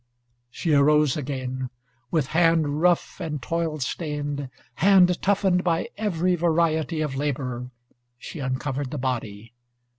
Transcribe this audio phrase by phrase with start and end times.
[0.49, 1.69] She arose again.
[2.09, 4.49] With hand rough and toil stained,
[4.81, 7.69] hand toughened by every variety of labor,
[8.17, 9.53] she uncovered the body.